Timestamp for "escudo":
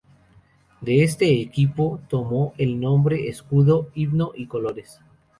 3.29-3.91